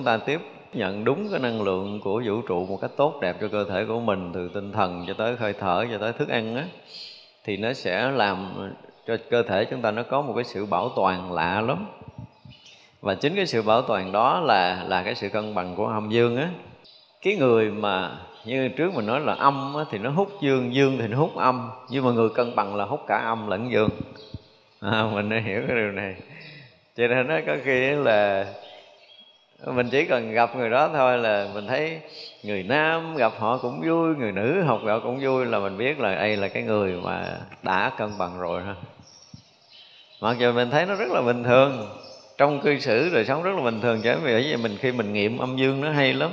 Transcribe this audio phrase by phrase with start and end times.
[0.00, 0.40] chúng ta tiếp
[0.72, 3.84] nhận đúng cái năng lượng của vũ trụ một cách tốt đẹp cho cơ thể
[3.84, 6.64] của mình từ tinh thần cho tới hơi thở cho tới thức ăn á
[7.44, 8.54] thì nó sẽ làm
[9.06, 11.86] cho cơ thể chúng ta nó có một cái sự bảo toàn lạ lắm.
[13.00, 16.10] Và chính cái sự bảo toàn đó là là cái sự cân bằng của âm
[16.10, 16.48] dương á.
[17.22, 18.10] Cái người mà
[18.44, 21.36] như trước mình nói là âm á, thì nó hút dương dương thì nó hút
[21.36, 21.70] âm.
[21.90, 23.90] Nhưng mà người cân bằng là hút cả âm lẫn dương.
[24.80, 26.14] À, mình đã hiểu cái điều này.
[26.96, 28.46] Cho nên nó có khi là
[29.66, 32.00] mình chỉ cần gặp người đó thôi là mình thấy
[32.42, 36.00] người nam gặp họ cũng vui, người nữ học họ cũng vui là mình biết
[36.00, 38.74] là đây là cái người mà đã cân bằng rồi ha.
[40.20, 41.88] Mặc dù mình thấy nó rất là bình thường,
[42.38, 45.12] trong cư xử đời sống rất là bình thường chứ vì vậy mình khi mình
[45.12, 46.30] nghiệm âm dương nó hay lắm.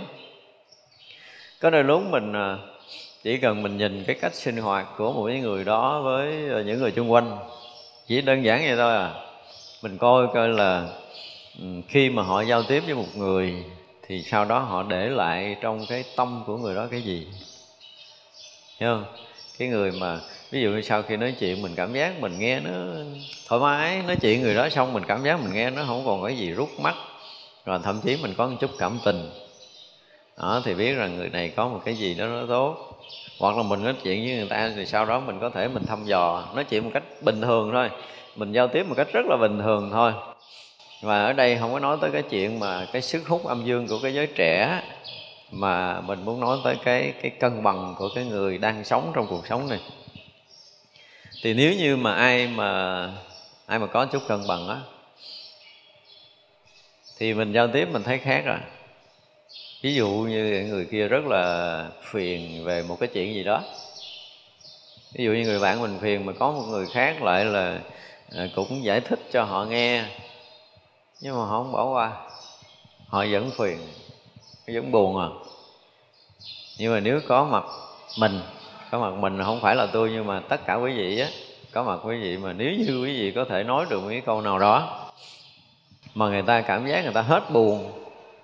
[1.62, 2.58] Có nơi lúc mình à,
[3.24, 6.62] chỉ cần mình nhìn cái cách sinh hoạt của một cái người đó với à,
[6.62, 7.38] những người xung quanh,
[8.08, 9.12] chỉ đơn giản vậy thôi à.
[9.84, 10.86] Mình coi coi là
[11.60, 13.54] Ừ, khi mà họ giao tiếp với một người,
[14.08, 17.28] thì sau đó họ để lại trong cái tâm của người đó cái gì?
[18.80, 19.06] Hiểu không?
[19.60, 20.20] Cái người mà,
[20.52, 22.72] ví dụ như sau khi nói chuyện mình cảm giác mình nghe nó
[23.46, 26.24] thoải mái, nói chuyện người đó xong mình cảm giác mình nghe nó không còn
[26.24, 26.96] cái gì rút mắt,
[27.66, 29.30] rồi thậm chí mình có một chút cảm tình.
[30.38, 32.78] Đó, thì biết rằng người này có một cái gì đó nó tốt.
[33.40, 35.84] Hoặc là mình nói chuyện với người ta thì sau đó mình có thể mình
[35.84, 37.90] thăm dò, nói chuyện một cách bình thường thôi.
[38.36, 40.14] Mình giao tiếp một cách rất là bình thường thôi
[41.02, 43.88] và ở đây không có nói tới cái chuyện mà cái sức hút âm dương
[43.88, 44.82] của cái giới trẻ,
[45.52, 49.28] mà mình muốn nói tới cái cái cân bằng của cái người đang sống trong
[49.30, 49.80] cuộc sống này.
[51.42, 53.02] Thì nếu như mà ai mà
[53.66, 54.78] ai mà có chút cân bằng á,
[57.18, 58.58] thì mình giao tiếp mình thấy khác rồi.
[59.82, 63.64] Ví dụ như người kia rất là phiền về một cái chuyện gì đó.
[65.14, 67.80] Ví dụ như người bạn mình phiền mà có một người khác lại là
[68.36, 70.06] à, cũng giải thích cho họ nghe
[71.22, 72.12] nhưng mà họ không bỏ qua.
[73.08, 73.78] Họ vẫn phiền
[74.68, 75.28] vẫn buồn à.
[76.78, 77.64] Nhưng mà nếu có mặt
[78.20, 78.42] mình,
[78.92, 81.28] có mặt mình không phải là tôi, nhưng mà tất cả quý vị á,
[81.72, 84.22] có mặt quý vị mà nếu như quý vị có thể nói được một cái
[84.22, 85.04] câu nào đó
[86.16, 87.92] mà người ta cảm giác người ta hết buồn,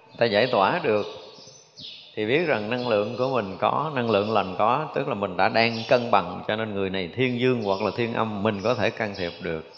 [0.06, 1.06] người ta giải tỏa được,
[2.16, 5.38] thì biết rằng năng lượng của mình có, năng lượng lành có, tức là mình
[5.38, 8.62] đã đang cân bằng cho nên người này thiên dương hoặc là thiên âm mình
[8.64, 9.74] có thể can thiệp được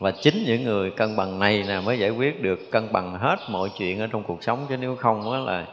[0.00, 3.36] và chính những người cân bằng này là mới giải quyết được cân bằng hết
[3.48, 4.66] mọi chuyện ở trong cuộc sống.
[4.68, 5.66] Chứ nếu không á là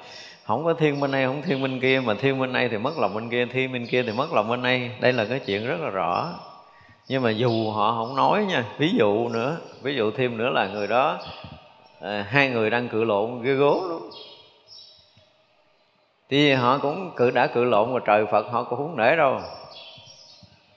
[0.43, 2.01] không có thiên bên này không thiên bên kia.
[2.05, 4.49] Mà thiên bên này thì mất lòng bên kia thiên bên kia thì mất lòng
[4.49, 4.91] bên này.
[4.99, 6.33] Đây là cái chuyện rất là rõ.
[7.07, 10.67] Nhưng mà dù họ không nói nha ví dụ nữa ví dụ thêm nữa là
[10.67, 11.19] người đó
[12.01, 14.09] à, hai người đang cự lộn ghê gố luôn
[16.29, 19.39] thì họ cũng cự đã cự lộn mà trời phật họ cũng không để đâu.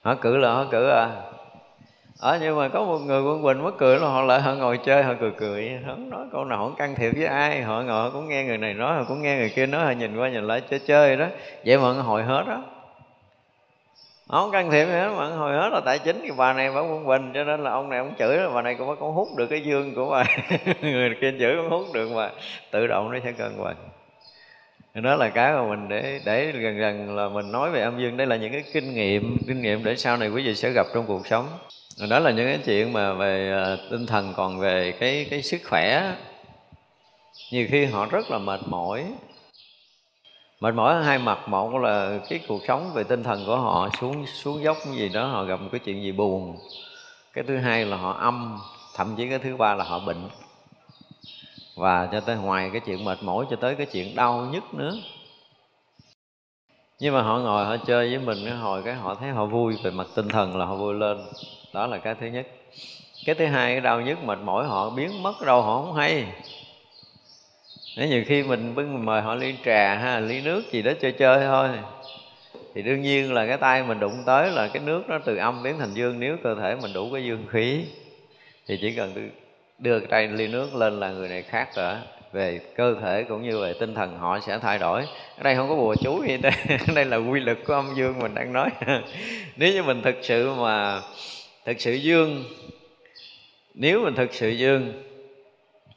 [0.03, 1.11] Họ cự là họ cự à
[2.21, 4.79] ở nhưng mà có một người quân bình mất cười là họ lại họ ngồi
[4.85, 5.79] chơi, họ cười cười.
[5.87, 8.59] Không nói câu nào không can thiệp với ai, họ ngồi, họ cũng nghe người
[8.59, 11.17] này nói, họ cũng nghe người kia nói, họ nhìn qua nhìn lại chơi chơi
[11.17, 11.27] đó.
[11.67, 12.63] Vậy mà hồi hết đó
[14.31, 16.81] họ không can thiệp hết, mà hồi hết là tại chính cái bà này bà
[16.81, 19.47] quân bình cho nên là ông này ông chửi bà này cũng có hút được
[19.47, 20.25] cái dương của bà.
[20.83, 22.31] Người kia chửi cũng hút được, mà
[22.71, 23.77] tự động nó sẽ cân bằng.
[24.95, 28.17] Đó là cái mà mình để để gần gần là mình nói về âm dương.
[28.17, 30.87] Đây là những cái kinh nghiệm kinh nghiệm để sau này quý vị sẽ gặp
[30.95, 31.47] trong cuộc sống
[32.09, 35.61] đó là những cái chuyện mà về à, tinh thần, còn về cái cái sức
[35.65, 36.17] khỏe.
[37.53, 39.15] Nhiều khi họ rất là mệt mỏi.
[40.61, 41.49] Mệt mỏi ở hai mặt.
[41.49, 45.27] Một là cái cuộc sống về tinh thần của họ xuống xuống dốc gì đó,
[45.27, 46.57] họ gặp một cái chuyện gì buồn.
[47.33, 48.59] Cái thứ hai là họ âm,
[48.95, 50.29] thậm chí cái thứ ba là họ bệnh.
[51.77, 54.97] Và cho tới ngoài cái chuyện mệt mỏi, cho tới cái chuyện đau nhức nữa.
[57.01, 59.77] Nhưng mà họ ngồi, họ chơi với mình cái hồi cái họ thấy họ vui
[59.83, 61.19] về mặt tinh thần là họ vui lên
[61.73, 62.47] đó là cái thứ nhất.
[63.27, 66.27] Cái thứ hai, cái đau nhức mệt mỏi họ biến mất đâu họ không hay.
[67.97, 71.13] Nếu nhiều khi mình bưng mời họ ly trà ha, ly nước gì đó chơi
[71.13, 71.69] chơi thôi.
[72.75, 75.63] Thì đương nhiên là cái tay mình đụng tới là cái nước nó từ âm
[75.63, 76.21] biến thành dương.
[76.21, 77.85] Nếu cơ thể mình đủ cái dương khí,
[78.67, 79.31] thì chỉ cần
[79.79, 81.95] đưa cái tay ly nước lên là người này khác rồi.
[82.33, 85.03] Về cơ thể cũng như về tinh thần họ sẽ thay đổi.
[85.37, 86.53] Ở đây không có bùa chú gì đây
[86.95, 88.71] đây là quy luật của âm dương mình đang nói.
[89.57, 91.01] Nếu như mình thực sự mà
[91.65, 92.45] thực sự dương.
[93.75, 94.93] Nếu mình thực sự dương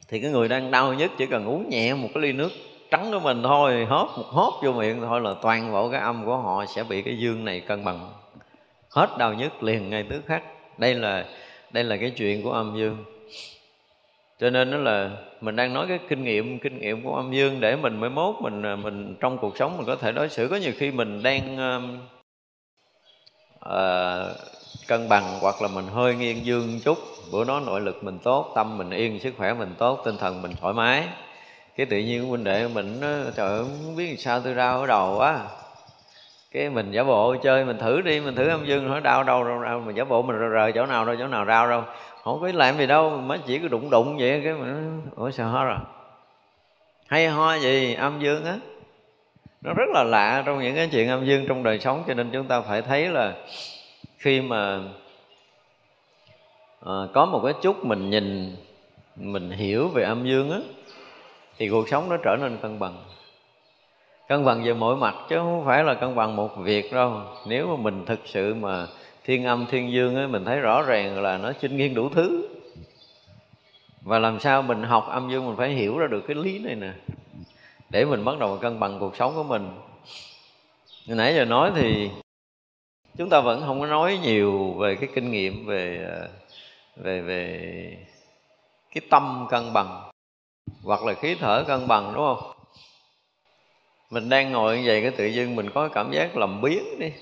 [0.08, 2.52] thì cái người đang đau nhất chỉ cần uống nhẹ một cái ly nước
[2.90, 6.24] trắng của mình thôi hớp một hớp vô miệng thôi là toàn bộ cái âm
[6.24, 8.12] của họ sẽ bị cái dương này cân bằng.
[8.90, 10.42] Hết đau nhất liền ngay tức khắc.
[10.78, 11.26] Đây là
[11.70, 13.04] đây là cái chuyện của âm dương.
[14.40, 17.60] Cho nên đó là mình đang nói cái kinh nghiệm kinh nghiệm của âm dương
[17.60, 20.48] để mình mới mốt mình mình trong cuộc sống mình có thể đối xử.
[20.48, 21.56] Có nhiều khi mình đang
[23.56, 23.70] uh,
[24.88, 26.98] cân bằng hoặc là mình hơi nghiêng dương chút.
[27.32, 30.42] Bữa đó nội lực mình tốt tâm mình yên sức khỏe mình tốt tinh thần
[30.42, 31.04] mình thoải mái.
[31.76, 34.80] Cái tự nhiên của huynh đệ mình nó trời ơi không biết sao tôi đau
[34.80, 35.40] ở đầu quá.
[36.52, 39.44] Cái mình giả bộ chơi mình thử đi mình thử âm dương hỏi đau đâu
[39.44, 41.82] đâu, đâu mình giả bộ mình rờ, rờ chỗ nào đâu chỗ nào đau đâu.
[42.22, 45.48] Không có làm gì đâu mới chỉ có đụng đụng vậy cái mình ủa sao
[45.48, 45.78] ho rồi?
[47.06, 48.58] Hay ho gì âm dương á.
[49.62, 52.30] Nó rất là lạ trong những cái chuyện âm dương trong đời sống cho nên
[52.32, 53.32] chúng ta phải thấy là
[54.24, 54.80] khi mà
[56.80, 58.56] à, có một cái chút mình nhìn
[59.16, 60.58] mình hiểu về âm dương á
[61.58, 63.04] thì cuộc sống nó trở nên cân bằng.
[64.28, 67.20] Cân bằng về mọi mặt chứ không phải là cân bằng một việc đâu.
[67.46, 68.86] Nếu mà mình thực sự mà
[69.24, 72.48] thiên âm thiên dương ấy, mình thấy rõ ràng là nó chinh nghiên đủ thứ.
[74.02, 76.74] Và làm sao mình học âm dương mình phải hiểu ra được cái lý này
[76.74, 76.92] nè
[77.90, 79.68] để mình bắt đầu cân bằng cuộc sống của mình.
[81.06, 82.10] Nãy giờ nói thì
[83.18, 86.28] chúng ta vẫn không có nói nhiều về cái kinh nghiệm, về ờ,
[86.96, 87.96] về về
[88.94, 90.10] cái tâm cân bằng
[90.82, 92.52] hoặc là khí thở cân bằng, đúng không?
[94.10, 97.12] Mình đang ngồi như vậy cái tự dưng mình có cảm giác làm biến đi.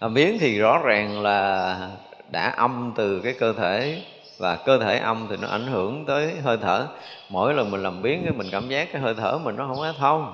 [0.00, 1.90] Làm biến thì rõ ràng là
[2.30, 4.02] đã âm từ cái cơ thể
[4.38, 6.86] và cơ thể âm thì nó ảnh hưởng tới hơi thở.
[7.28, 9.78] Mỗi lần mình làm biến cái mình cảm giác cái hơi thở mình nó không
[9.78, 10.32] có thông.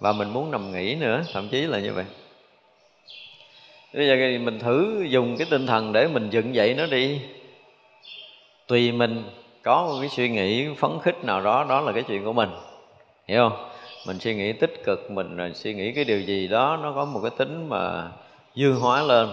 [0.00, 2.04] Và mình muốn nằm nghỉ nữa, thậm chí là như vậy
[3.94, 7.20] bây giờ mình thử dùng cái tinh thần để mình dựng dậy nó đi.
[8.66, 9.24] Tùy mình,
[9.62, 12.48] có một cái suy nghĩ phấn khích nào đó đó là cái chuyện của mình.
[13.28, 13.68] Hiểu không?
[14.06, 17.20] Mình suy nghĩ tích cực mình suy nghĩ cái điều gì đó nó có một
[17.22, 18.08] cái tính mà
[18.54, 19.28] dương hóa lên.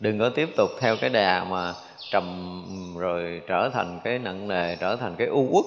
[0.00, 1.74] Đừng có tiếp tục theo cái đà mà
[2.10, 2.54] trầm
[2.98, 5.64] rồi trở thành cái nặng nề, trở thành cái u uất.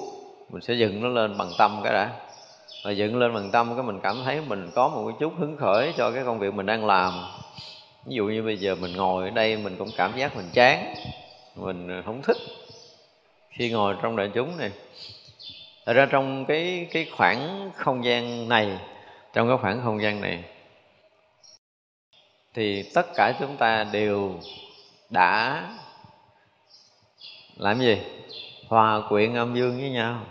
[0.49, 2.09] Mình sẽ dựng nó lên bằng tâm cái đã.
[2.85, 5.57] Và dựng lên bằng tâm cái mình cảm thấy mình có một cái chút hứng
[5.57, 7.13] khởi cho cái công việc mình đang làm
[8.05, 10.95] ví dụ như bây giờ mình ngồi ở đây mình cũng cảm giác mình chán,
[11.55, 12.37] mình không thích.
[13.49, 14.71] Khi ngồi trong đại chúng này,
[15.85, 18.79] Thật ra trong cái cái khoảng không gian này,
[19.33, 20.43] trong cái khoảng không gian này,
[22.53, 24.39] thì tất cả chúng ta đều
[25.09, 25.63] đã
[27.57, 27.97] làm gì?
[28.67, 30.21] Hòa quyện âm dương với nhau.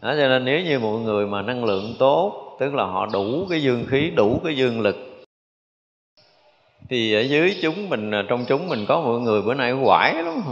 [0.00, 3.46] Đó, cho nên nếu như mọi người mà năng lượng tốt tức là họ đủ
[3.50, 4.96] cái dương khí đủ cái dương lực.
[6.88, 10.14] Thì ở dưới chúng mình à, trong chúng mình có mọi người bữa nay quải
[10.14, 10.42] lắm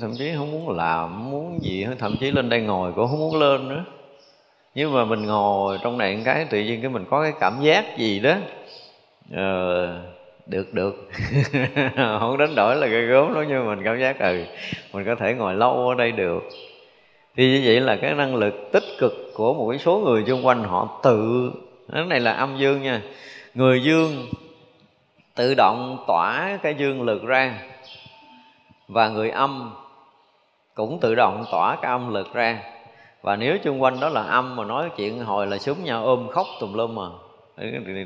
[0.00, 3.36] thậm chí không muốn làm muốn gì thậm chí lên đây ngồi cũng không muốn
[3.36, 3.84] lên nữa.
[4.74, 7.98] Nhưng mà mình ngồi trong này cái tự nhiên cái mình có cái cảm giác
[7.98, 8.34] gì đó
[9.32, 10.02] ờ,
[10.46, 11.08] được được.
[11.96, 14.44] Không đánh đổi là cái gốm đó nhưng mà mình cảm giác ừ
[14.92, 16.40] mình có thể ngồi lâu ở đây được
[17.36, 20.46] thì như vậy là cái năng lực tích cực của một cái số người xung
[20.46, 21.52] quanh họ tự,
[21.92, 23.02] cái này là âm dương nha.
[23.54, 24.26] Người dương
[25.34, 27.54] tự động tỏa cái dương lực ra,
[28.88, 29.74] và người âm
[30.74, 32.62] cũng tự động tỏa cái âm lực ra.
[33.22, 36.28] Và nếu xung quanh đó là âm mà nói chuyện hồi là súng nhau ôm
[36.28, 37.06] khóc tùm lum mà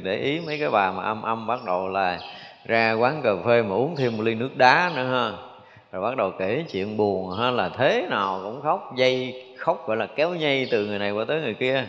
[0.03, 2.19] để ý mấy cái bà mà âm âm bắt đầu là
[2.67, 5.54] ra quán cà phê mà uống thêm một ly nước đá nữa ha
[5.95, 9.97] rồi bắt đầu kể chuyện buồn, ha, là thế nào cũng khóc, dây khóc, gọi
[9.97, 11.85] là kéo nhây từ người này qua tới người kia.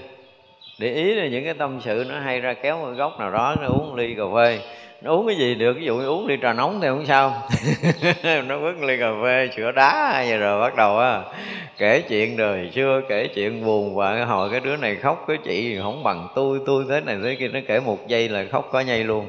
[0.80, 3.56] Để ý là những cái tâm sự nó hay ra kéo một góc nào đó,
[3.62, 4.60] nó uống ly cà phê.
[5.02, 7.34] Nó uống cái gì được, ví dụ như uống ly trà nóng thì không sao.
[8.48, 11.22] Nó uống ly cà phê, sữa đá vậy rồi bắt đầu á,
[11.78, 15.78] kể chuyện đời xưa, kể chuyện buồn và hồi cái đứa này khóc, cái chị
[15.82, 17.48] không bằng tôi tôi thế này, thế kia.
[17.48, 19.28] Nó kể một giây là khóc có nhây luôn.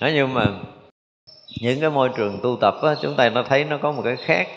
[0.00, 0.46] Đó nhưng mà
[1.60, 4.16] những cái môi trường tu tập á, chúng ta nó thấy nó có một cái
[4.16, 4.48] khác.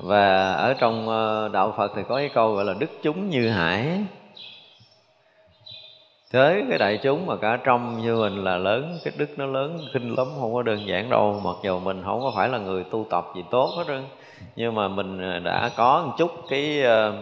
[0.00, 3.48] Và ở trong ờ, đạo Phật thì có cái câu gọi là đức chúng như
[3.50, 3.86] hải
[6.32, 9.78] thế cái đại chúng mà cả trong như mình là lớn cái đức nó lớn
[9.92, 11.40] kinh lắm không có đơn giản đâu.
[11.44, 14.04] Mặc dù mình không có phải là người tu tập gì tốt hết trơn
[14.56, 17.12] nhưng mà mình ờ, đã có một chút cái ờ,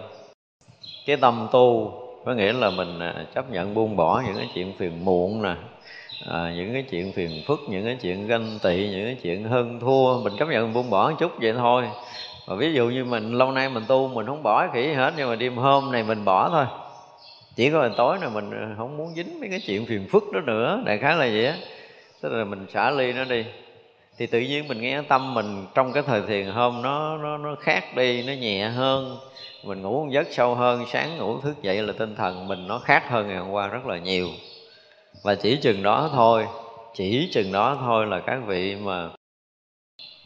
[1.06, 1.92] cái tâm tu.
[2.24, 3.00] Có nghĩa là mình
[3.34, 5.54] chấp nhận buông bỏ những cái chuyện phiền muộn nè
[6.24, 9.80] à, những cái chuyện phiền phức những cái chuyện ganh tị những cái chuyện hơn
[9.80, 11.84] thua mình chấp nhận buông bỏ một chút vậy thôi.
[12.46, 15.28] Và ví dụ như mình lâu nay mình tu mình không bỏ khỉ hết nhưng
[15.28, 16.64] mà đêm hôm này mình bỏ thôi.
[17.56, 20.32] Chỉ có là tối này mình ờ, không muốn dính mấy cái chuyện phiền phức
[20.32, 21.56] đó nữa đại khái là vậy á.
[22.20, 23.44] Tức là mình xả ly nó đi.
[24.18, 27.54] Thì tự nhiên mình nghe tâm mình trong cái thời thiền hôm nó nó nó
[27.60, 29.18] khác đi nó nhẹ hơn.
[29.64, 32.78] Mình ngủ một giấc sâu hơn sáng ngủ thức dậy là tinh thần mình nó
[32.78, 34.28] khác hơn ngày hôm qua rất là nhiều
[35.22, 36.46] và chỉ chừng đó thôi,
[36.94, 39.08] chỉ chừng đó thôi là các vị mà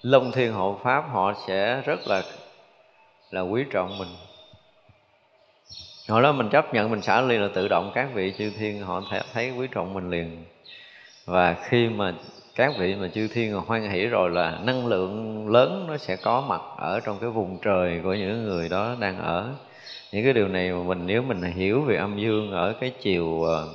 [0.02, 2.22] long thiên hộ pháp họ sẽ rất là
[3.30, 4.08] là quý trọng mình.
[6.08, 8.82] Hồi đó mình chấp nhận, mình xả ly là tự động các vị chư thiên
[8.82, 10.44] họ thấy quý trọng mình liền.
[11.24, 12.14] Và khi mà
[12.54, 16.40] các vị mà chư thiên hoan hỷ rồi là năng lượng lớn nó sẽ có
[16.40, 19.54] mặt ở trong cái vùng trời của những người đó đang ở.
[20.12, 23.42] Những cái điều này mà mình, nếu mình hiểu về âm dương ở cái chiều
[23.42, 23.68] ờ,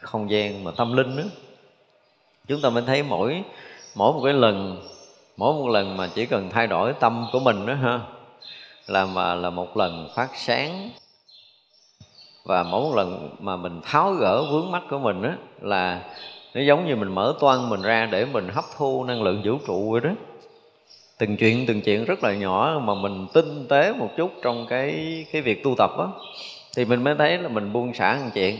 [0.00, 1.22] không gian mà tâm linh đó.
[2.48, 3.42] Chúng ta mới thấy mỗi
[3.94, 4.82] mỗi một cái lần,
[5.36, 8.00] mỗi một lần mà chỉ cần thay đổi tâm của mình đó ha,
[8.86, 10.90] là mà, là một lần phát sáng.
[12.44, 15.30] Và mỗi một lần mà mình tháo gỡ vướng mắt của mình đó
[15.60, 16.02] là
[16.54, 19.58] nó giống như mình mở toan mình ra để mình hấp thu năng lượng vũ
[19.66, 20.10] trụ vậy đó.
[21.18, 25.24] Từng chuyện từng chuyện rất là nhỏ mà mình tinh tế một chút trong cái
[25.32, 26.06] cái việc tu tập á,
[26.76, 28.58] thì mình mới thấy là mình buông xả một chuyện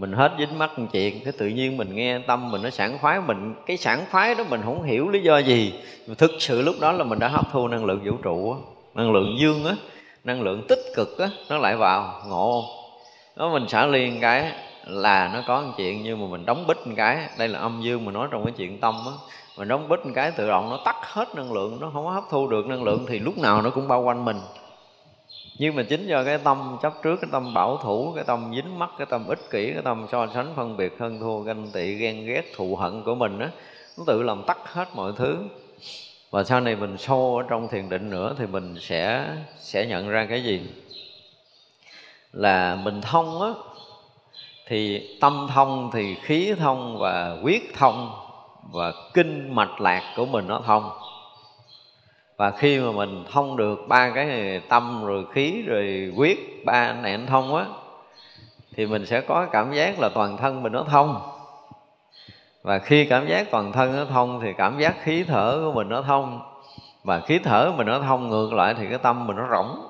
[0.00, 2.98] mình hết dính mắt một chuyện, cái tự nhiên mình nghe tâm mình nó sảng
[2.98, 5.74] khoái, mình, cái sảng khoái đó mình không hiểu lý do gì.
[6.18, 8.58] Thực sự lúc đó là mình đã hấp thu năng lượng vũ trụ á,
[8.94, 9.74] năng lượng dương á,
[10.24, 12.64] năng lượng tích cực á, nó lại vào, ngộ.
[13.36, 14.52] Không mình xả liền cái
[14.86, 17.80] là nó có một chuyện nhưng mà mình đóng bít một cái, đây là âm
[17.82, 19.12] dương mà nói trong cái chuyện tâm á.
[19.58, 22.10] Mình đóng bít một cái tự động nó tắt hết năng lượng, nó không có
[22.10, 24.36] hấp thu được năng lượng thì lúc nào nó cũng bao quanh mình
[25.60, 28.78] nhưng mà chính do cái tâm chấp trước, cái tâm bảo thủ, cái tâm dính
[28.78, 31.94] mắc, cái tâm ích kỷ, cái tâm so sánh phân biệt hơn thua, ganh tị,
[31.94, 33.50] ghen ghét, thù hận của mình á,
[33.98, 35.38] nó tự làm tắt hết mọi thứ.
[36.30, 40.08] Và sau này mình sâu ở trong thiền định nữa thì mình sẽ sẽ nhận
[40.08, 40.60] ra cái gì?
[42.32, 43.48] Là mình thông á,
[44.66, 48.10] thì tâm thông thì khí thông và quyết thông
[48.72, 50.90] và kinh mạch lạc của mình nó thông
[52.40, 56.92] và khi mà mình thông được ba cái này, tâm rồi khí rồi quyết ba
[56.92, 57.64] này anh thông á
[58.76, 61.20] thì mình sẽ có cảm giác là toàn thân mình nó thông.
[62.62, 65.88] Và khi cảm giác toàn thân nó thông thì cảm giác khí thở của mình
[65.88, 66.40] nó thông.
[67.04, 69.80] Và khí thở mình nó thông ngược lại thì cái tâm mình nó rỗng.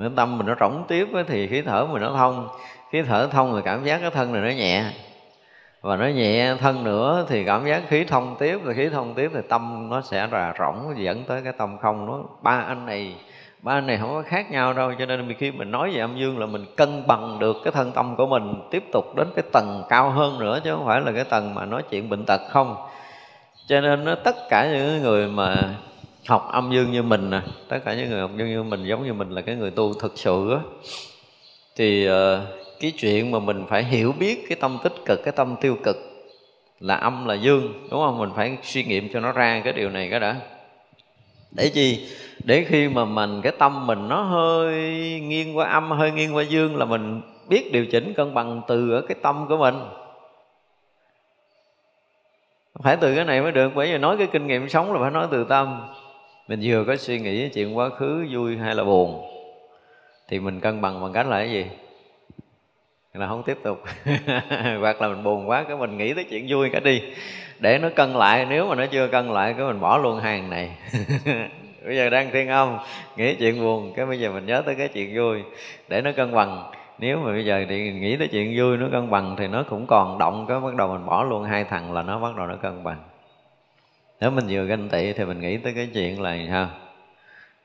[0.00, 2.48] Cái tâm mình nó rỗng tiếp thì khí thở mình nó thông.
[2.90, 4.84] Khí thở thông thì cảm giác cái thân này nó nhẹ
[5.82, 9.30] và nó nhẹ thân nữa thì cảm giác khí thông tiếp rồi khí thông tiếp
[9.34, 13.14] thì tâm nó sẽ là rỗng dẫn tới cái tâm không nó ba anh này
[13.62, 16.16] ba anh này không có khác nhau đâu cho nên khi mình nói về âm
[16.16, 19.44] dương là mình cân bằng được cái thân tâm của mình tiếp tục đến cái
[19.52, 22.40] tầng cao hơn nữa chứ không phải là cái tầng mà nói chuyện bệnh tật
[22.50, 22.76] không.
[23.66, 25.56] Cho nên nó tất cả những người mà
[26.28, 29.04] học âm dương như mình nè tất cả những người học dương như mình giống
[29.04, 30.58] như mình là cái người tu thực sự á
[31.76, 35.56] thì uh, cái chuyện mà mình phải hiểu biết cái tâm tích cực, cái tâm
[35.60, 35.96] tiêu cực
[36.80, 38.18] là âm, là dương, đúng không?
[38.18, 40.36] Mình phải suy nghiệm cho nó ra cái điều này cái đã.
[41.50, 42.08] Để chi?
[42.44, 44.74] Để khi mà mình, cái tâm mình nó hơi
[45.20, 48.90] nghiêng qua âm, hơi nghiêng qua dương là mình biết điều chỉnh cân bằng từ
[48.90, 49.74] ở cái tâm của mình.
[52.82, 55.10] Phải từ cái này mới được, bởi vì nói cái kinh nghiệm sống là phải
[55.10, 55.80] nói từ tâm.
[56.48, 59.22] Mình vừa có suy nghĩ chuyện quá khứ, vui hay là buồn,
[60.28, 61.66] thì mình cân bằng bằng cách là cái gì?
[63.14, 63.82] Là không tiếp tục.
[64.80, 67.02] Hoặc là mình buồn quá cái mình nghĩ tới chuyện vui cả đi.
[67.58, 70.50] Để nó cân lại nếu mà nó chưa cân lại cái mình bỏ luôn hàng
[70.50, 70.70] này.
[71.84, 72.78] Bây giờ đang thiên âm
[73.16, 75.42] nghĩ chuyện buồn cái bây giờ mình nhớ tới cái chuyện vui.
[75.88, 76.70] Để nó cân bằng.
[76.98, 79.86] Nếu mà bây giờ thì nghĩ tới chuyện vui nó cân bằng thì nó cũng
[79.86, 82.56] còn động cái bắt đầu mình bỏ luôn hai thằng là nó bắt đầu nó
[82.56, 83.02] cân bằng.
[84.20, 86.68] Nếu mình vừa ganh tị thì mình nghĩ tới cái chuyện là ha?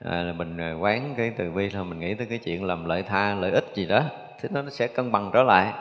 [0.06, 3.04] À, là mình quán cái từ bi thôi mình nghĩ tới cái chuyện làm lợi
[3.04, 4.04] tha lợi ích gì đó
[4.42, 5.74] thì nó sẽ cân bằng trở lại.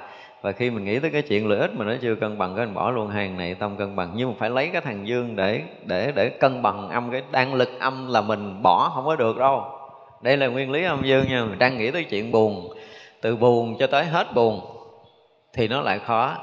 [0.42, 2.66] Và khi mình nghĩ tới cái chuyện lợi ích mà nó chưa cân bằng, cái
[2.66, 4.12] mình bỏ luôn hàng này tâm cân bằng.
[4.14, 7.54] Nhưng mà phải lấy cái thằng dương để để để cân bằng âm, cái đang
[7.54, 9.64] lực âm là mình bỏ không có được đâu.
[10.22, 11.44] Đây là nguyên lý âm dương nha.
[11.44, 12.74] Mình đang nghĩ tới chuyện buồn,
[13.20, 14.60] từ buồn cho tới hết buồn
[15.52, 16.36] thì nó lại khó.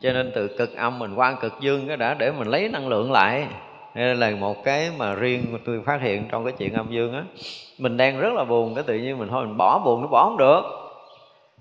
[0.00, 2.88] Cho nên từ cực âm mình qua cực dương cái đã để mình lấy năng
[2.88, 3.46] lượng lại.
[3.94, 7.22] Đây là một cái mà riêng tôi phát hiện trong cái chuyện âm dương á.
[7.78, 10.24] Mình đang rất là buồn, cái tự nhiên mình thôi mình bỏ buồn nó bỏ
[10.24, 10.62] không được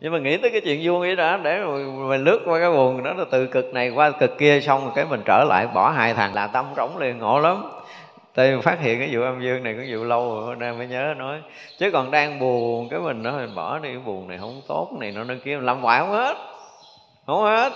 [0.02, 1.64] nhưng mà nghĩ tới cái chuyện vui ấy đã để
[2.08, 4.92] mình lướt qua cái buồn đó, là từ cực này qua cực kia, xong rồi
[4.96, 7.72] cái mình trở lại, bỏ hai thằng là tâm rỗng liền, ngộ lắm.
[8.34, 11.14] Tôi phát hiện cái vụ âm dương này cũng vụ lâu rồi nên mới nhớ
[11.18, 11.38] nói.
[11.80, 14.90] Chứ còn đang buồn cái mình nói mình bỏ đi cái buồn này không tốt
[15.00, 16.38] này nó nó kia làm hoài không hết
[17.26, 17.74] không hết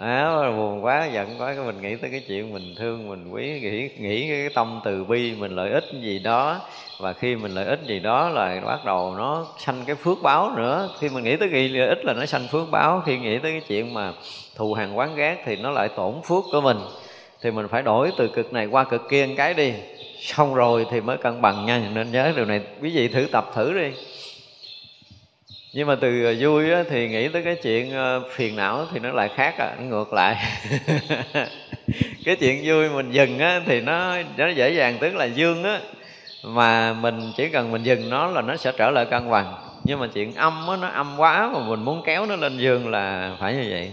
[0.00, 3.60] à, buồn quá giận quá cái mình nghĩ tới cái chuyện mình thương mình quý
[3.60, 6.60] nghĩ nghĩ cái tâm từ bi mình lợi ích gì đó.
[6.98, 10.52] Và khi mình lợi ích gì đó là bắt đầu nó sanh cái phước báo
[10.56, 10.88] nữa.
[11.00, 13.02] Khi mình nghĩ tới cái lợi ích là nó sanh phước báo.
[13.06, 14.12] Khi nghĩ tới cái chuyện mà
[14.56, 16.78] thù hàng quán ghét thì nó lại tổn phước của mình.
[17.42, 19.72] Thì mình phải đổi từ cực này qua cực kia một cái đi.
[20.20, 21.82] Xong rồi thì mới cân bằng nha.
[21.94, 22.60] Nên nhớ điều này.
[22.82, 23.90] Quý vị thử tập thử đi
[25.76, 29.00] nhưng mà từ ờ, vui á, thì nghĩ tới cái chuyện ờ, phiền não thì
[29.00, 30.36] nó lại khác à, nó ngược lại.
[32.24, 35.80] Cái chuyện vui mình dừng á, thì nó nó dễ dàng tức là dương á.
[36.42, 39.54] Mà mình chỉ cần mình dừng nó là nó sẽ trở lại cân bằng.
[39.84, 42.88] Nhưng mà chuyện âm á, nó âm quá mà mình muốn kéo nó lên dương
[42.88, 43.92] là phải như vậy.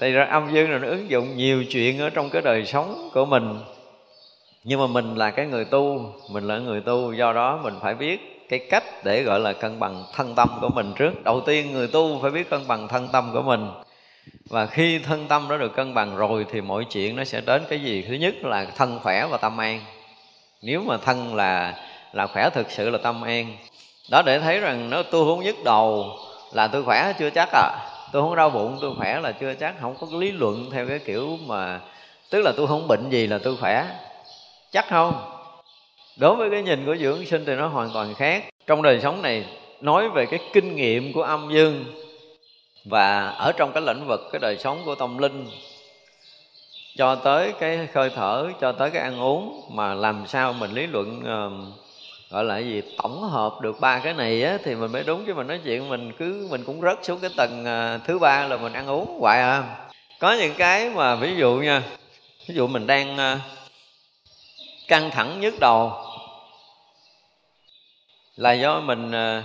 [0.00, 3.10] Thì ra âm dương là nó ứng dụng nhiều chuyện ở trong cái đời sống
[3.14, 3.58] của mình.
[4.64, 7.94] Nhưng mà mình là cái người tu mình là người tu do đó mình phải
[7.94, 11.24] biết cái cách để, gọi là, cân bằng thân tâm của mình trước.
[11.24, 13.70] Đầu tiên, người tu phải biết cân bằng thân tâm của mình.
[14.50, 17.62] Và khi thân tâm đó được cân bằng rồi thì mọi chuyện nó sẽ đến
[17.68, 18.04] cái gì?
[18.08, 19.80] Thứ nhất là thân khỏe và tâm an.
[20.62, 21.74] Nếu mà thân là
[22.12, 23.56] là khỏe thực sự là tâm an.
[24.10, 26.06] Đó, để thấy rằng nó tôi không nhức đầu
[26.52, 27.70] là tôi khỏe chưa chắc à.
[28.12, 29.74] Tôi không đau bụng, tôi khỏe là chưa chắc.
[29.80, 31.80] Không có lý luận theo cái kiểu mà,
[32.30, 33.86] tức là tôi không bệnh gì là tôi khỏe.
[34.72, 35.33] Chắc không?
[36.16, 38.44] Đối với cái nhìn của dưỡng sinh thì nó hoàn toàn khác.
[38.66, 39.44] Trong đời sống này
[39.80, 41.84] nói về cái kinh nghiệm của âm dương
[42.84, 45.46] và ở trong cái lĩnh vực cái đời sống của tâm linh
[46.96, 50.86] cho tới cái khơi thở cho tới cái ăn uống mà làm sao mình lý
[50.86, 51.74] luận uh,
[52.30, 55.24] gọi là gì tổng hợp được ba cái này á thì mình mới đúng.
[55.26, 58.48] Chứ mình nói chuyện mình cứ mình cũng rớt xuống cái tầng uh, thứ ba
[58.48, 59.76] là mình ăn uống hoài à.
[60.20, 61.82] Có những cái mà ví dụ nha
[62.46, 63.40] ví dụ mình đang uh,
[64.88, 65.92] căng thẳng nhức đầu
[68.36, 69.42] là do mình à,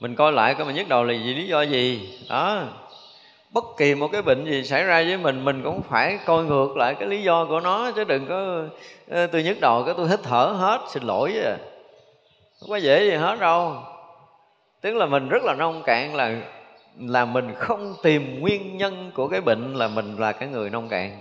[0.00, 2.18] mình coi lại coi mình nhức đầu là vì lý do gì?
[2.28, 2.62] Đó.
[3.50, 6.76] Bất kỳ một cái bệnh gì xảy ra với mình mình cũng phải coi ngược
[6.76, 8.64] lại cái lý do của nó, chứ đừng có
[9.32, 11.56] tôi nhức đầu, cái tôi hít thở hết, xin lỗi à.
[12.60, 13.76] Không có dễ gì hết đâu.
[14.80, 16.36] Tức là mình rất là nông cạn là
[16.98, 20.88] là mình không tìm nguyên nhân của cái bệnh là mình là cái người nông
[20.88, 21.20] cạn.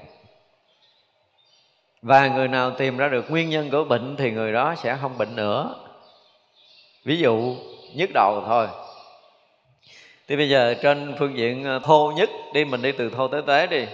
[2.02, 5.18] Và người nào tìm ra được nguyên nhân của bệnh thì người đó sẽ không
[5.18, 5.76] bệnh nữa
[7.06, 7.56] ví dụ
[7.96, 8.68] nhức đầu thôi.
[10.28, 13.42] Thì bây giờ trên phương diện ờ, thô nhất đi mình đi từ thô tới
[13.48, 13.86] tế đi.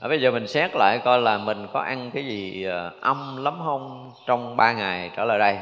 [0.00, 3.44] À, bây giờ mình xét lại coi là mình có ăn cái gì ờ, âm
[3.44, 5.58] lắm không trong ba ngày trở lại đây.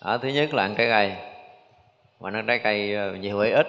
[0.00, 1.12] À, thứ nhất là ăn trái cây.
[2.20, 3.66] Mà nó trái cây ờ, nhiều hay ít?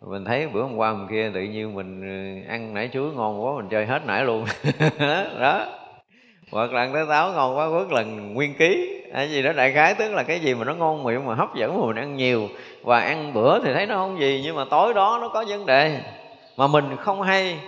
[0.00, 2.02] Mình thấy bữa hôm qua hôm kia tự nhiên mình
[2.48, 4.44] ăn nải chuối ngon quá mình chơi hết nải luôn.
[5.40, 5.66] Đó
[6.50, 9.00] hoặc là ăn táo ngon quá, quất lần nguyên ký.
[9.14, 11.54] Cái gì đó đại khái, tức là cái gì mà nó ngon miệng mà hấp
[11.54, 12.48] dẫn mà mình ăn nhiều.
[12.82, 15.66] Và ăn bữa thì thấy nó không gì, nhưng mà tối đó nó có vấn
[15.66, 16.00] đề
[16.56, 17.58] mà mình không hay.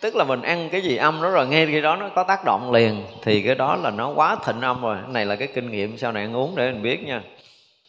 [0.00, 2.44] Tức là mình ăn cái gì âm đó rồi nghe cái đó nó có tác
[2.44, 4.96] động liền, thì cái đó là nó quá thịnh âm rồi.
[5.02, 7.22] Cái này là cái kinh nghiệm sau này ăn uống để mình biết nha.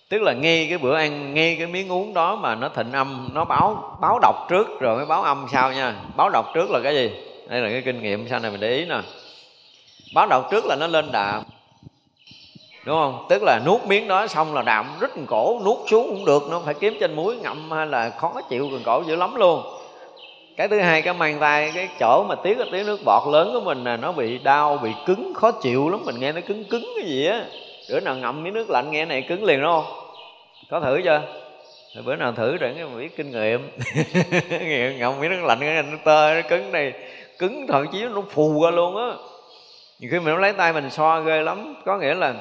[0.10, 3.29] Tức là nghe cái bữa ăn nghe cái miếng uống đó mà nó thịnh âm,
[3.33, 5.95] nó báo báo độc trước rồi mới báo âm sau nha.
[6.15, 7.12] Báo độc trước là cái gì?
[7.49, 8.99] Đây là cái kinh nghiệm sau này mình để ý nè
[10.13, 11.43] báo độc trước là nó lên đạm.
[12.86, 13.26] Đúng không?
[13.30, 16.62] Tức là nuốt miếng đó xong là đạm rít cổ, nuốt xuống cũng được, nó
[16.65, 19.63] phải kiếm trên muối ngậm hay là khó chịu gần cổ dữ lắm luôn.
[20.58, 23.50] Cái thứ hai, cái mang tay, cái chỗ mà tiếng cái tiếng nước bọt lớn
[23.54, 26.02] của mình là nó bị đau, bị cứng, khó chịu lắm.
[26.06, 27.46] Mình nghe nó cứng cứng cái gì á.
[27.89, 29.86] Bữa nào ngậm miếng nước lạnh nghe này cứng liền, đúng không?
[30.70, 31.22] Có thử chưa?
[31.96, 33.70] Rồi bữa nào thử để mình biết kinh nghiệm.
[35.00, 36.93] Ngậm miếng nước lạnh cái nó tơ, nó cứng này
[37.39, 39.13] cứng thậm chí nó phù ra luôn á
[39.99, 41.75] nhiều khi mình lấy tay mình so ghê lắm.
[41.86, 42.33] Có nghĩa là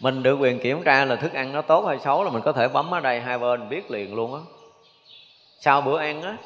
[0.00, 2.52] mình được quyền kiểm tra là thức ăn nó tốt hay xấu là mình có
[2.52, 4.40] thể bấm ở đây hai bên biết liền luôn á.
[5.60, 6.36] Sau bữa ăn á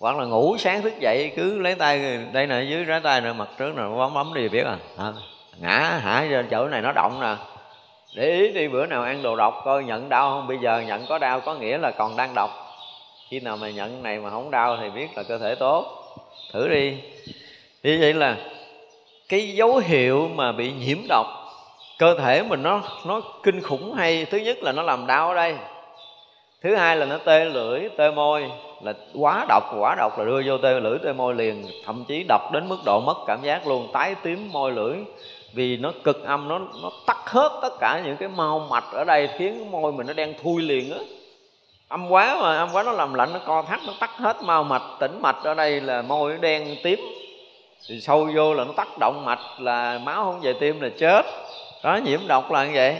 [0.00, 3.32] hoặc là ngủ sáng thức dậy cứ lấy tay đây nè dưới rái tay nè
[3.32, 5.12] mặt trước nè bấm bấm đi biết à, à
[5.60, 7.34] ngã hả chỗ này nó động nè.
[8.16, 10.46] Để ý đi bữa nào ăn đồ độc coi nhận đau không?
[10.46, 12.50] Bây giờ nhận có đau có nghĩa là còn đang độc.
[13.28, 16.04] Khi nào mà nhận này mà không đau thì biết là cơ thể tốt.
[16.52, 16.96] Thử đi.
[17.82, 18.36] Như vậy là
[19.28, 21.26] cái dấu hiệu mà bị nhiễm độc,
[21.98, 25.34] cơ thể mình nó nó kinh khủng hay, thứ nhất là nó làm đau ở
[25.34, 25.54] đây,
[26.62, 28.50] thứ hai là nó tê lưỡi, tê môi,
[28.82, 32.24] là quá độc quá độc là đưa vô tê lưỡi, tê môi liền, thậm chí
[32.28, 34.96] độc đến mức độ mất cảm giác luôn, tái tím môi lưỡi,
[35.54, 39.04] vì nó cực âm, nó nó tắt hết tất cả những cái mau mạch ở
[39.04, 40.98] đây, khiến môi mình nó đen thui liền á.
[41.88, 44.64] Âm quá mà, âm quá nó làm lạnh, nó co thắt, nó tắt hết mau
[44.64, 47.00] mạch, tĩnh mạch ở đây là môi đen tím
[47.88, 51.26] thì sâu vô là nó tác động mạch, là máu không về tim là chết.
[51.84, 52.96] Đó, nhiễm độc là như vậy.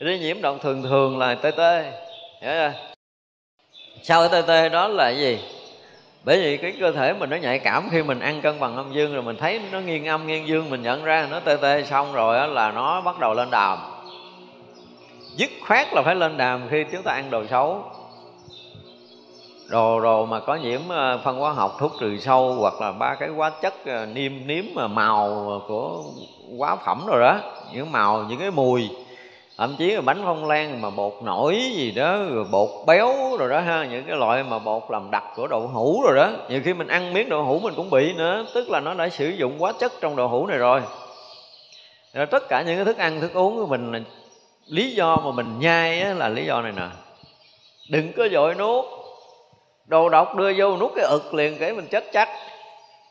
[0.00, 1.82] Cái nhiễm độc thường thường là tê tê.
[2.42, 2.72] Hiểu chưa?
[4.02, 5.38] Sau cái tê tê đó là cái gì?
[6.24, 8.92] Bởi vì cái cơ thể mình nó nhạy cảm khi mình ăn cân bằng âm
[8.92, 11.82] dương, rồi mình thấy nó nghiêng âm, nghiêng dương, mình nhận ra nó tê tê
[11.82, 13.78] xong rồi là nó bắt đầu lên đàm.
[15.36, 17.84] Dứt khoát là phải lên đàm khi chúng ta ăn đồ xấu
[19.68, 23.14] đồ đồ mà có nhiễm ờ, phân hóa học thuốc trừ sâu hoặc là ba
[23.14, 26.02] cái hóa chất ờ, niêm nếm mà màu của
[26.58, 27.38] hóa phẩm rồi đó,
[27.72, 28.90] những màu, những cái mùi,
[29.58, 33.48] thậm chí là bánh phong lan mà bột nổi gì đó, rồi bột béo rồi
[33.48, 36.30] đó ha, những cái loại mà bột làm đặc của đậu hũ rồi đó.
[36.48, 39.08] Nhiều khi mình ăn miếng đậu hũ mình cũng bị nữa, tức là nó đã
[39.08, 40.80] sử dụng hóa chất trong đậu hũ này rồi.
[42.14, 44.00] Rồi tất cả những cái thức ăn, thức uống của mình là
[44.66, 46.88] lý do mà mình nhai là lý do này nè.
[47.90, 48.84] Đừng có dội nuốt
[49.86, 52.28] đồ độc đưa vô nuốt cái ực liền, cái mình chết chắc.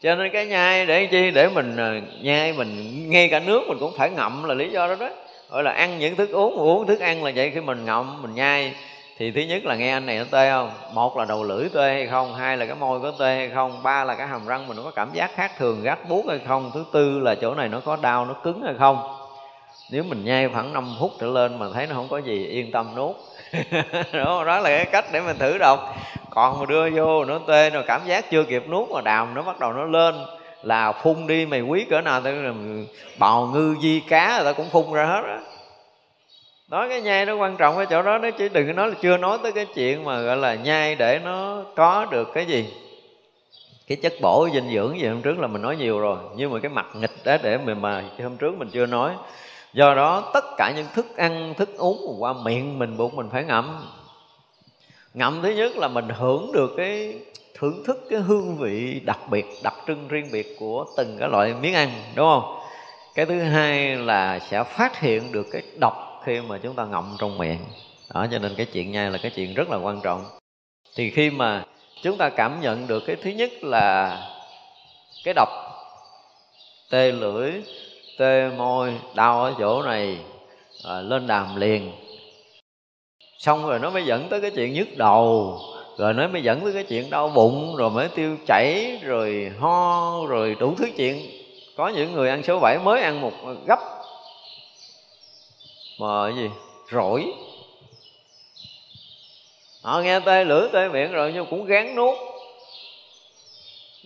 [0.02, 1.32] Cho nên cái nhai để chi?
[1.32, 4.88] Để mình à, nhai mình, ngay cả nước mình cũng phải ngậm là lý do
[4.88, 5.10] đó đó.
[5.50, 7.52] Gọi là ăn những thức uống uống thức ăn là vậy.
[7.54, 8.74] Khi mình ngậm, mình nhai
[9.18, 10.72] thì thứ nhất là nghe anh này nó tê không?
[10.94, 12.36] Một là đầu lưỡi tê hay không?
[12.36, 13.84] Hai là cái môi có tê hay không?
[13.84, 16.72] Ba là cái hàm răng mình có cảm giác khác thường, gắt buốt hay không?
[16.74, 19.18] Thứ tư là chỗ này nó có đau, nó cứng hay không?
[19.92, 22.72] Nếu mình nhai khoảng 5 phút trở lên mà thấy nó không có gì yên
[22.72, 23.16] tâm nuốt
[24.14, 25.96] đó, đó là cái cách để mình thử đọc.
[26.30, 29.42] Còn mà đưa vô nó tê rồi cảm giác chưa kịp nuốt mà đàm nó
[29.42, 30.16] bắt đầu nó lên
[30.64, 32.36] là phun đi mày quý cỡ nào tới
[33.18, 35.40] bào ngư di cá người ta cũng phun ra hết á.
[36.70, 38.96] Nói cái nhai nó quan trọng cái chỗ đó nó chứ đừng có nói là
[39.02, 42.74] chưa nói tới cái chuyện mà gọi là nhai để nó có được cái gì.
[43.88, 46.60] Cái chất bổ dinh dưỡng gì hôm trước là mình nói nhiều rồi nhưng mà
[46.60, 49.12] cái mặt nghịch đó để mình mà hôm trước mình chưa nói
[49.74, 53.44] do đó, tất cả những thức ăn, thức uống qua miệng mình bụng mình phải
[53.44, 53.88] ngậm.
[55.14, 57.20] Ngậm thứ nhất là mình hưởng được cái
[57.54, 61.54] thưởng thức cái hương vị đặc biệt, đặc trưng riêng biệt của từng cái loại
[61.62, 62.60] miếng ăn, đúng không?
[63.16, 67.16] Cái thứ hai là sẽ phát hiện được cái độc khi mà chúng ta ngậm
[67.20, 67.60] trong miệng.
[68.14, 70.26] Đó, cho nên cái chuyện nhai là cái chuyện rất là quan trọng.
[70.96, 71.64] Thì khi mà
[72.02, 74.18] chúng ta cảm nhận được cái thứ nhất là
[75.24, 75.50] cái độc,
[76.92, 77.52] tê lưỡi
[78.18, 80.18] tê môi đau ở chỗ này
[80.84, 81.92] à, lên đàm liền.
[83.38, 85.60] Xong rồi nó mới dẫn tới cái chuyện nhức đầu
[85.98, 90.26] rồi nó mới dẫn tới cái chuyện đau bụng rồi mới tiêu chảy rồi ho
[90.28, 91.30] rồi đủ thứ chuyện.
[91.78, 93.34] Có những người ăn số 7 mới ăn một
[93.68, 93.80] gấp.
[96.00, 96.50] Mà cái gì?
[96.92, 97.34] Rỗi.
[99.84, 102.18] Họ nghe tê lưỡi tê miệng rồi nhưng cũng gán nuốt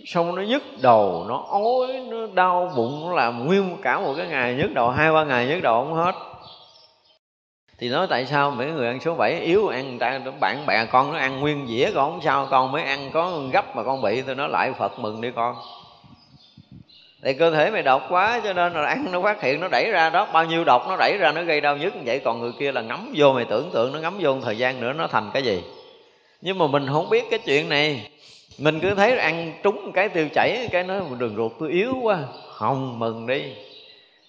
[0.06, 4.28] xong nó nhức đầu, nó ói, nó đau bụng, nó làm nguyên cả một cái
[4.28, 6.16] ngày, nhức đầu, hai, ba ngày nhức đầu không hết.
[7.80, 10.86] Thì nói tại sao mấy người ăn số 7 yếu ăn, người ta bạn bè
[10.86, 14.02] con nó ăn nguyên dĩa, con không sao, con mới ăn, có gấp mà con
[14.02, 15.56] bị tôi nói lại phật mừng đi con.
[17.24, 19.92] Thì cơ thể mày độc quá, cho nên là ăn nó phát hiện nó đẩy
[19.92, 22.20] ra đó, bao nhiêu độc nó đẩy ra, nó gây đau nhức vậy.
[22.20, 24.82] Còn người kia là ngắm vô, mày tưởng tượng, nó ngắm vô một thời gian
[24.82, 25.64] nữa, nó thành cái gì?
[26.42, 28.10] Nhưng mà mình không biết cái chuyện này
[28.58, 32.20] mình cứ thấy ăn trúng cái tiêu chảy, cái nói đường ruột tôi yếu quá.
[32.54, 33.44] Không, mừng đi.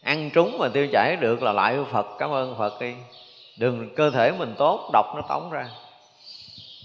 [0.02, 2.94] Ăn trúng mà tiêu chảy được là lại phật, cảm ơn phật đi.
[3.56, 5.66] Đường cơ thể mình tốt, độc nó tống ra.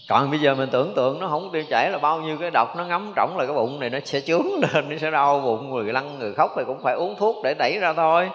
[0.10, 2.76] Còn bây giờ mình tưởng tượng nó không tiêu chảy là bao nhiêu cái độc
[2.78, 5.70] nó ngấm trỏng là cái bụng này nó sẽ chướng lên, nó sẽ đau bụng
[5.70, 8.30] người lăn người khóc thì cũng phải uống thuốc để đẩy ra thôi.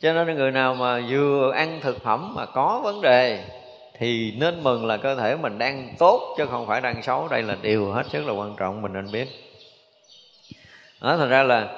[0.00, 3.44] Cho nên người nào mà vừa ăn thực phẩm mà có vấn đề
[4.02, 7.28] thì nên mừng là cơ thể mình đang tốt, chứ không phải đang xấu.
[7.28, 9.28] Đây là điều hết sức là quan trọng, mình nên biết.
[11.00, 11.68] Đó, thành ra là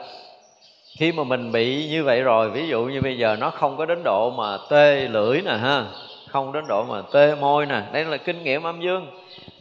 [0.99, 3.87] khi mà mình bị như vậy rồi, ví dụ như bây giờ nó không có
[3.87, 5.85] đến độ mà tê lưỡi nè, ha,
[6.29, 9.07] không đến độ mà tê môi nè, đây là kinh nghiệm âm dương.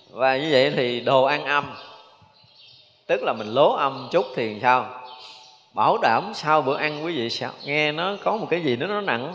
[0.09, 1.63] Và như vậy thì đồ ăn âm,
[3.07, 4.85] tức là mình lố âm chút thì sao?
[5.73, 8.87] Bảo đảm sau bữa ăn quý vị sao nghe nó có một cái gì đó
[8.87, 9.33] nó nặng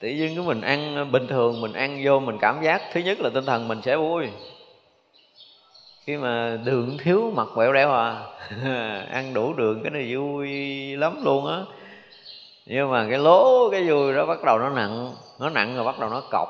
[0.00, 3.00] tự nhiên cái mình ăn ờ, bình thường mình ăn vô mình cảm giác, thứ
[3.00, 4.28] nhất là tinh thần mình sẽ vui.
[6.04, 8.22] Khi mà đường thiếu mặt quẹo đeo à
[9.10, 10.48] ăn đủ đường cái này vui
[10.96, 11.58] lắm luôn á.
[12.66, 15.98] Nhưng mà cái lố, cái vui đó bắt đầu nó nặng nó nặng rồi bắt
[15.98, 16.48] đầu nó cọc.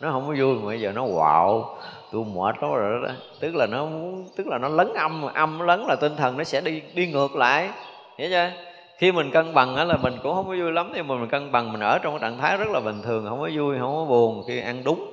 [0.00, 1.78] Nó không có vui mà bây giờ nó quạo.
[2.12, 3.14] Tôi mệt lắm rồi đó.
[3.40, 6.44] Tức là nó muốn, tức là nó lấn âm âm lấn là tinh thần nó
[6.44, 7.70] sẽ đi đi ngược lại.
[8.18, 8.50] Hiểu chưa?
[8.98, 11.28] Khi mình cân bằng á là mình cũng không có vui lắm nhưng mà mình
[11.28, 13.78] cân bằng mình ở trong cái trạng thái rất là bình thường không có vui
[13.78, 15.10] không có buồn khi ăn đúng.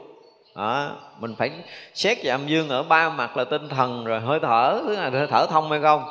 [0.55, 1.51] Đó, mình phải
[1.93, 5.09] xét về âm dương ở ba mặt là tinh thần rồi hơi thở thứ là
[5.09, 6.03] hơi thở thông hay không.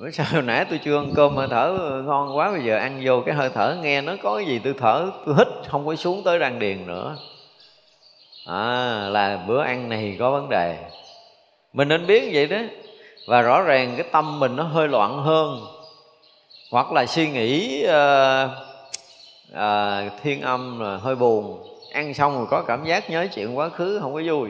[0.00, 3.00] Bữa sao hồi nãy tôi chưa ăn cơm hơi thở ngon quá bây giờ ăn
[3.04, 5.94] vô cái hơi thở nghe nó có cái gì tôi thở tôi hít không có
[5.94, 7.16] xuống tới răng điền nữa.
[8.46, 10.76] À, là bữa ăn này có vấn đề.
[11.72, 12.58] Mình nên biết vậy đó.
[13.26, 15.75] Và rõ ràng cái tâm mình nó hơi loạn hơn
[16.70, 18.50] hoặc là suy nghĩ uh,
[19.52, 21.62] uh, thiên âm là hơi buồn.
[21.92, 24.48] Ăn xong rồi có cảm giác nhớ chuyện quá khứ không có vui.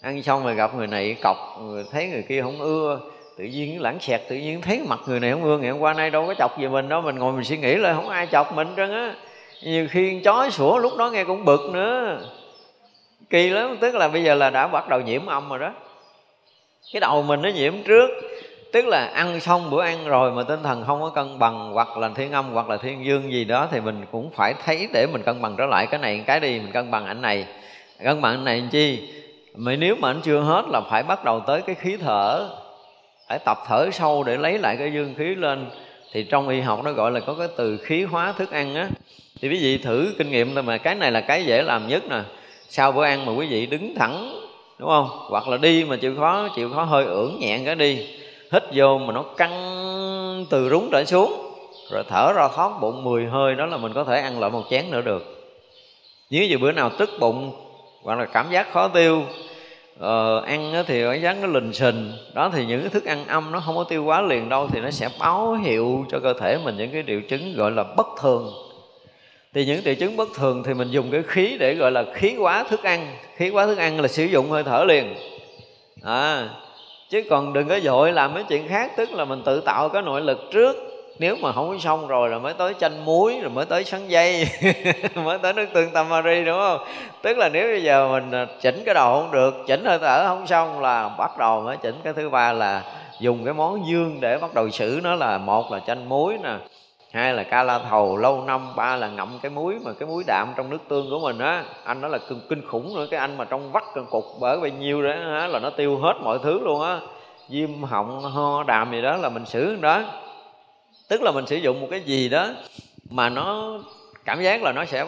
[0.00, 3.00] Ăn xong rồi gặp người này cọc người thấy người kia không ưa.
[3.38, 5.58] Tự nhiên lãng xẹt tự nhiên thấy mặt người này không ưa.
[5.58, 7.74] Ngày hôm qua nay đâu có chọc gì mình đâu mình ngồi mình suy nghĩ
[7.74, 9.14] là không ai chọc mình trơn á.
[9.62, 12.20] Nhiều khi chó sủa lúc đó nghe cũng bực nữa.
[13.30, 15.72] Kỳ lắm tức là bây giờ là đã bắt đầu nhiễm âm rồi đó.
[16.92, 18.08] Cái đầu mình nó nhiễm trước
[18.76, 21.96] tức là ăn xong bữa ăn rồi mà tinh thần không có cân bằng, hoặc
[21.96, 25.06] là thiên âm, hoặc là thiên dương gì đó, thì mình cũng phải thấy để
[25.12, 25.86] mình cân bằng trở lại.
[25.86, 27.46] Cái này cái đi, mình cân bằng ảnh này.
[28.04, 28.98] Cân bằng ảnh này làm chi?
[29.54, 32.48] Mà nếu mà anh chưa hết là phải bắt đầu tới cái khí thở.
[33.28, 35.66] Phải tập thở sâu để lấy lại cái dương khí lên.
[36.12, 38.88] Thì trong y học nó gọi là có cái từ khí hóa thức ăn á.
[39.40, 42.02] Thì quý vị thử kinh nghiệm thôi mà, cái này là cái dễ làm nhất
[42.08, 42.20] nè.
[42.68, 44.40] Sau bữa ăn mà quý vị đứng thẳng,
[44.78, 45.08] đúng không?
[45.30, 48.06] Hoặc là đi mà chịu khó chịu khó hơi ưỡn nhẹn cái đi
[48.52, 51.32] hít vô mà nó căng từ rúng trở xuống.
[51.90, 54.62] Rồi thở ra thoát bụng 10 hơi đó là mình có thể ăn lại một
[54.70, 55.22] chén nữa được.
[56.30, 57.52] Nếu như bữa nào tức bụng
[58.02, 59.22] hoặc là cảm giác khó tiêu
[59.98, 63.52] ờ, ăn thì cảm giác nó lình xình đó thì những cái thức ăn âm
[63.52, 66.58] nó không có tiêu quá liền đâu thì nó sẽ báo hiệu cho cơ thể
[66.64, 68.52] mình những cái triệu chứng gọi là bất thường.
[69.54, 72.36] Thì những triệu chứng bất thường thì mình dùng cái khí để gọi là khí
[72.38, 73.16] quá thức ăn.
[73.36, 75.14] Khí quá thức ăn là sử dụng hơi thở liền.
[76.02, 76.48] À,
[77.10, 80.02] chứ còn đừng có dội làm mấy chuyện khác, tức là mình tự tạo cái
[80.02, 80.76] nội lực trước.
[81.18, 84.08] Nếu mà không có xong rồi là mới tới chanh muối, rồi mới tới sắn
[84.08, 84.48] dây,
[85.14, 86.80] mới tới nước tương tamari, đúng không?
[87.22, 90.24] Tức là nếu bây giờ mình à, chỉnh cái đầu không được, chỉnh hơi thở
[90.28, 91.94] không xong là bắt đầu mới chỉnh.
[92.04, 92.82] Cái thứ ba là
[93.20, 96.54] dùng cái món dương để bắt đầu xử, nó là một là chanh muối nè
[97.16, 98.76] hai là ca la thầu lâu năm.
[98.76, 101.64] Ba là ngậm cái muối mà cái muối đạm trong nước tương của mình á.
[101.84, 103.06] Anh đó là kinh, kinh khủng nữa.
[103.10, 105.98] Cái anh mà trong vắt cân cục bởi bao nhiêu đó á, là nó tiêu
[105.98, 107.00] hết mọi thứ luôn á.
[107.48, 110.02] Viêm họng ho đàm gì đó là mình xử đó.
[111.08, 112.48] Tức là mình sử dụng một cái gì đó
[113.10, 113.78] mà nó
[114.24, 115.06] cảm giác là nó sẽ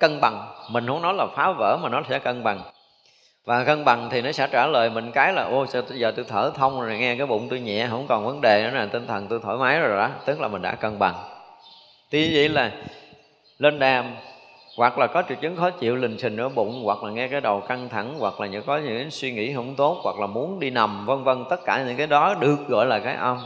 [0.00, 0.48] cân bằng.
[0.70, 2.60] Mình không nói là phá vỡ mà nó sẽ cân bằng.
[3.44, 6.24] Và cân bằng thì nó sẽ trả lời mình cái là ô sao giờ tôi
[6.28, 9.06] thở thông rồi nghe cái bụng tôi nhẹ không còn vấn đề nữa nè tinh
[9.06, 10.08] thần tôi thoải mái rồi đó.
[10.24, 11.14] Tức là mình đã cân bằng
[12.10, 12.72] thì vậy là
[13.58, 14.14] lên đàm
[14.76, 17.40] hoặc là có triệu chứng khó chịu lình xình ở bụng hoặc là nghe cái
[17.40, 20.60] đầu căng thẳng hoặc là những có những suy nghĩ không tốt hoặc là muốn
[20.60, 23.38] đi nằm vân vân tất cả những cái đó được gọi là cái âm.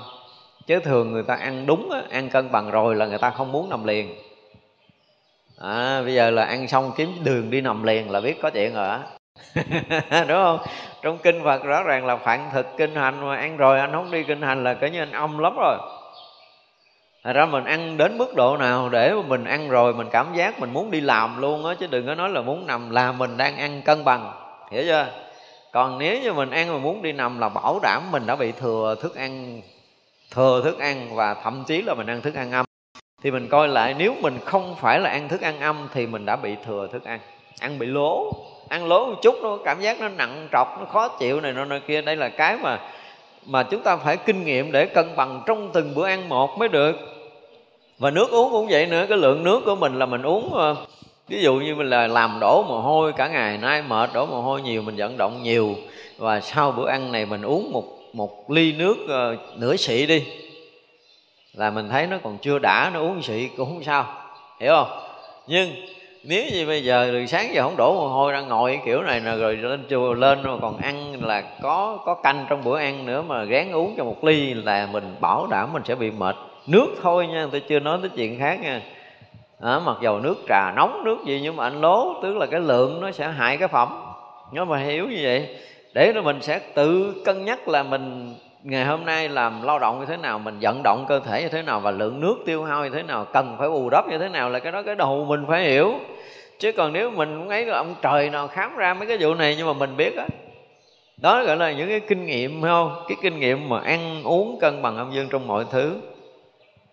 [0.66, 3.70] Chứ thường người ta ăn đúng ăn cân bằng rồi là người ta không muốn
[3.70, 4.14] nằm liền.
[5.58, 8.74] À, bây giờ là ăn xong kiếm đường đi nằm liền là biết có chuyện
[8.74, 9.00] rồi á.
[10.28, 10.58] Đúng không?
[11.02, 14.10] Trong kinh phật rõ ràng là phạn thực kinh hành mà ăn rồi anh không
[14.10, 15.78] đi kinh hành là cỡ như anh âm lắm rồi.
[17.24, 20.34] Thật ra mình ăn đến mức độ nào để mà mình ăn rồi mình cảm
[20.34, 23.12] giác mình muốn đi làm luôn á, chứ đừng có nói là muốn nằm là
[23.12, 24.32] mình đang ăn cân bằng.
[24.70, 25.06] Hiểu chưa?
[25.72, 28.52] Còn nếu như mình ăn mà muốn đi nằm là bảo đảm mình đã bị
[28.52, 29.60] thừa thức ăn,
[30.30, 32.64] thừa thức ăn và thậm chí là mình ăn thức ăn âm.
[33.22, 36.26] Thì mình coi lại nếu mình không phải là ăn thức ăn âm thì mình
[36.26, 37.20] đã bị thừa thức ăn.
[37.60, 38.32] Ăn bị lố.
[38.68, 41.78] Ăn lố một chút nó cảm giác nó nặng trọc, nó khó chịu này nọ
[41.86, 42.02] kia.
[42.02, 42.78] Đây là cái mà
[43.46, 46.68] mà chúng ta phải kinh nghiệm để cân bằng trong từng bữa ăn một mới
[46.68, 47.11] được
[47.98, 50.76] và nước uống cũng vậy nữa cái lượng nước của mình là mình uống ờ,
[51.28, 54.40] ví dụ như mình là làm đổ mồ hôi cả ngày nay mệt đổ mồ
[54.40, 55.74] hôi nhiều mình vận động nhiều.
[56.18, 60.24] Và sau bữa ăn này mình uống một một ly nước uh, nửa xị đi
[61.54, 64.06] là mình thấy nó còn chưa đã nó uống xị cũng không sao.
[64.60, 64.98] Hiểu không?
[65.46, 65.70] Nhưng
[66.24, 69.20] nếu như bây giờ từ sáng giờ không đổ mồ hôi ra ngồi kiểu này
[69.20, 73.06] nè rồi lên chùa lên rồi còn ăn là có có canh trong bữa ăn
[73.06, 76.36] nữa mà gán uống cho một ly là mình bảo đảm mình sẽ bị mệt
[76.66, 78.80] nước thôi nha tôi chưa nói tới chuyện khác nha.
[79.60, 82.60] À, mặc dầu nước trà nóng nước gì nhưng mà anh lố tức là cái
[82.60, 83.88] lượng nó sẽ hại cái phẩm.
[84.52, 85.48] Nó mà hiểu như vậy
[85.94, 90.00] để rồi mình sẽ tự cân nhắc là mình ngày hôm nay làm lao động
[90.00, 92.64] như thế nào mình vận động cơ thể như thế nào và lượng nước tiêu
[92.64, 94.94] hao như thế nào cần phải bù đắp như thế nào là cái đó cái
[94.94, 95.94] đầu mình phải hiểu.
[96.58, 99.34] Chứ còn nếu mình cũng ấy là ông trời nào khám ra mấy cái vụ
[99.34, 100.26] này nhưng mà mình biết á.
[101.16, 101.38] Đó.
[101.38, 103.04] đó gọi là những cái kinh nghiệm không?
[103.08, 105.94] Cái kinh nghiệm mà ăn uống cân bằng âm dương trong mọi thứ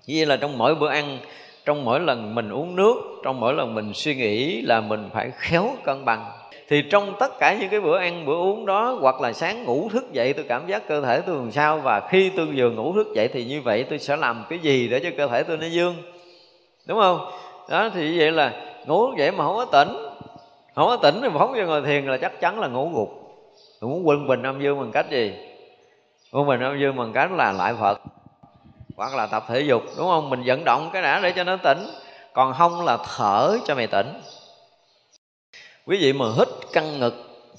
[0.09, 1.17] vì như là trong mỗi bữa ăn,
[1.65, 5.31] trong mỗi lần mình uống nước, trong mỗi lần mình suy nghĩ là mình phải
[5.37, 6.25] khéo cân bằng.
[6.69, 9.89] Thì trong tất cả những cái bữa ăn, bữa uống đó, hoặc là sáng ngủ
[9.89, 11.79] thức dậy, tôi cảm giác cơ thể tôi làm sao?
[11.79, 14.87] Và khi tôi vừa ngủ thức dậy thì như vậy tôi sẽ làm cái gì
[14.87, 15.95] để cho cơ thể tôi nó dương?
[16.85, 17.31] Đúng không?
[17.69, 18.53] Đó, thì vậy là
[18.85, 19.95] ngủ vậy mà không có tỉnh.
[20.75, 23.09] Không có tỉnh thì phóng vô ngồi thiền là chắc chắn là ngủ gục.
[23.81, 25.33] Tôi muốn quân bình âm dương bằng cách gì?
[26.31, 28.01] Quân bình âm dương bằng cách là lại phật
[28.99, 30.29] hoặc là tập thể dục, đúng không?
[30.29, 31.87] Mình vận động cái đã để cho nó tỉnh,
[32.33, 34.21] còn không là thở cho mày tỉnh.
[35.85, 37.13] Quý vị mà hít căng ngực,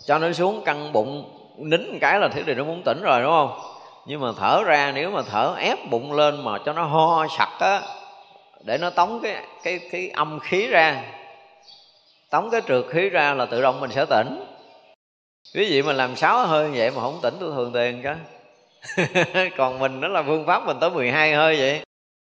[0.06, 3.30] cho nó xuống căng bụng, nín cái là thế thì nó muốn tỉnh rồi, đúng
[3.30, 3.60] không?
[4.06, 7.48] Nhưng mà thở ra, nếu mà thở ép bụng lên mà cho nó ho sặc
[7.58, 7.82] á,
[8.64, 11.02] để nó tống cái cái cái âm khí ra,
[12.30, 14.44] tống cái trượt khí ra là tự động mình sẽ tỉnh.
[15.54, 18.14] Quý vị mà làm sáu hơi vậy mà không tỉnh, tôi thường tiền chứ
[19.56, 21.80] còn mình đó là phương pháp mình tới 12 hơi vậy.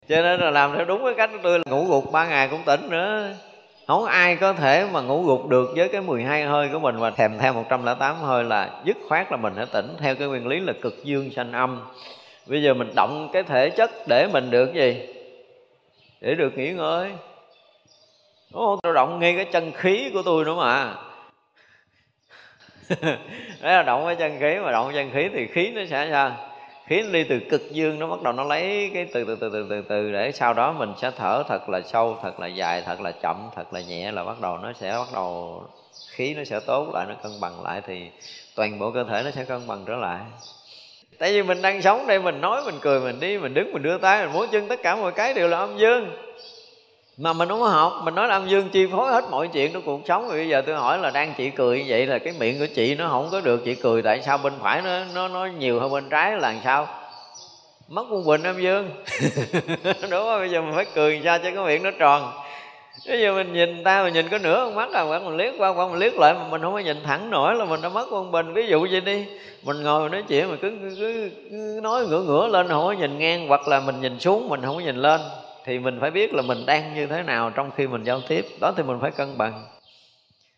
[0.09, 2.49] Cho nên là làm theo đúng cái cách của tôi là ngủ gục ba ngày
[2.49, 3.35] cũng tỉnh nữa.
[3.87, 7.11] Không ai có thể mà ngủ gục được với cái 12 hơi của mình và
[7.11, 10.61] thèm theo 108 hơi là dứt khoát là mình phải tỉnh theo cái nguyên lý
[10.61, 11.81] là cực dương sanh âm.
[12.47, 15.07] Bây giờ mình động cái thể chất để mình được gì?
[16.21, 17.11] Để được nghỉ ngơi.
[18.53, 20.95] Đúng không tôi động ngay cái chân khí của tôi nữa mà.
[23.61, 26.37] đấy là động cái chân khí, mà động chân khí thì khí nó sẽ sao?
[26.87, 29.51] Khí nó đi từ cực dương, nó bắt đầu nó lấy cái từ từ từ
[29.53, 32.83] từ từ từ để sau đó mình sẽ thở thật là sâu, thật là dài,
[32.87, 35.63] thật là chậm, thật là nhẹ là bắt đầu nó sẽ bắt đầu,
[36.11, 38.11] khí nó sẽ tốt lại, nó cân bằng lại thì
[38.55, 40.19] toàn bộ cơ thể nó sẽ cân bằng trở lại.
[41.19, 43.83] Tại vì mình đang sống đây, mình nói, mình cười, mình đi, mình đứng, mình
[43.83, 46.11] đưa tay, mình múa chân, tất cả mọi cái đều là âm dương
[47.21, 49.73] mà mình không có học mình nói là âm dương chi phối hết mọi chuyện
[49.73, 50.29] trong cuộc sống.
[50.29, 52.67] Rồi bây giờ tôi hỏi là đang chị cười như vậy là cái miệng của
[52.75, 55.81] chị nó không có được chị cười tại sao bên phải nó nó nó nhiều
[55.81, 56.89] hơn bên trái là làm sao?
[57.89, 58.91] Mất quân bình âm dương.
[59.85, 60.39] Đúng không?
[60.39, 62.33] Bây giờ mình phải cười sao cho cái miệng nó tròn?
[63.09, 65.55] Bây giờ mình nhìn ta mình nhìn có nửa con mắt à hoặc mình liếc
[65.59, 67.89] qua qua mình liếc lại mà mình không có nhìn thẳng nổi là mình đã
[67.89, 68.53] mất quân bình.
[68.55, 69.27] Ví dụ vậy đi.
[69.63, 72.87] Mình ngồi mình nói chuyện mà cứ, cứ, cứ, cứ nói ngửa ngửa lên không
[72.87, 75.21] có nhìn ngang hoặc là mình nhìn xuống mình không có nhìn lên
[75.65, 78.47] thì mình phải biết là mình đang như thế nào trong khi mình giao tiếp.
[78.61, 79.67] Đó thì mình phải cân bằng.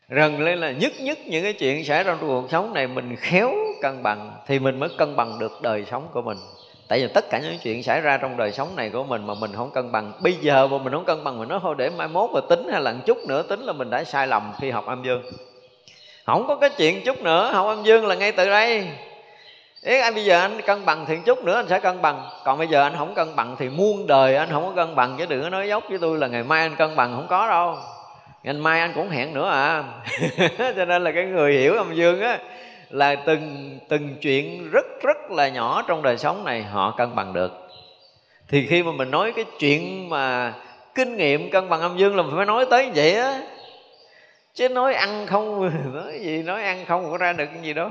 [0.09, 3.17] Rần lên là nhất nhất những cái chuyện xảy ra trong cuộc sống này mình
[3.17, 6.39] khéo cân bằng thì mình mới cân bằng được đời sống của mình.
[6.89, 9.35] Tại vì tất cả những chuyện xảy ra trong đời sống này của mình mà
[9.35, 10.13] mình không cân bằng.
[10.23, 12.69] Bây giờ mà mình không cân bằng mình nói thôi để mai mốt mà tính
[12.73, 15.23] hay là một chút nữa tính là mình đã sai lầm khi học âm dương.
[16.27, 18.89] Không có cái chuyện chút nữa học âm dương là ngay từ đây.
[19.85, 22.29] Ý, anh bây giờ anh cân bằng thiện chút nữa anh sẽ cân bằng.
[22.45, 25.17] Còn bây giờ anh không cân bằng thì muôn đời anh không có cân bằng.
[25.19, 27.47] Chứ đừng có nói dốc với tôi là ngày mai anh cân bằng không có
[27.47, 27.77] đâu.
[28.43, 29.85] Ngày mai anh cũng hẹn nữa à.
[30.77, 32.39] Cho nên là cái người hiểu âm dương á,
[32.91, 37.33] Là từng từng chuyện rất rất là nhỏ trong đời sống này họ cân bằng
[37.33, 37.53] được.
[38.49, 40.55] Thì khi mà mình nói cái chuyện mà
[40.95, 43.41] kinh nghiệm cân bằng âm dương là mình phải nói tới vậy á
[44.55, 47.91] chứ nói ăn không, nói gì, nói ăn không có ra được cái gì đó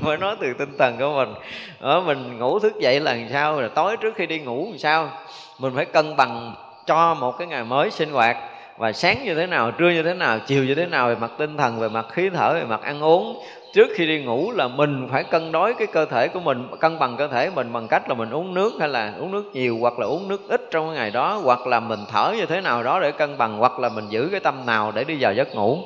[0.00, 1.34] phải nói từ tinh thần của mình.
[1.80, 4.78] Ở mình ngủ thức dậy là làm sao, rồi tối trước khi đi ngủ làm
[4.78, 5.10] sao?
[5.58, 6.54] Mình phải cân bằng
[6.86, 8.36] cho một cái ngày mới sinh hoạt
[8.78, 11.30] và sáng như thế nào trưa như thế nào chiều như thế nào về mặt
[11.38, 13.42] tinh thần về mặt khí thở về mặt ăn uống.
[13.74, 16.98] Trước khi đi ngủ là mình phải cân đối cái cơ thể của mình cân
[16.98, 19.78] bằng cơ thể mình bằng cách là mình uống nước hay là uống nước nhiều
[19.80, 22.60] hoặc là uống nước ít trong cái ngày đó hoặc là mình thở như thế
[22.60, 25.34] nào đó để cân bằng hoặc là mình giữ cái tâm nào để đi vào
[25.34, 25.78] giấc ngủ.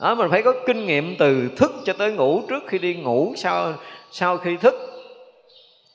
[0.00, 2.42] Đó, mình phải có kinh nghiệm từ thức cho tới ngủ.
[2.48, 3.72] Trước khi đi ngủ sau
[4.10, 4.74] sau khi thức